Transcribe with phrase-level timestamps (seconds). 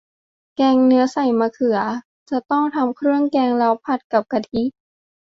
[0.55, 1.77] แกงเนื้อใส่มะเขือ
[2.29, 4.63] จะต้องทำเครื่องแกงแล้วผัดกับกะทิ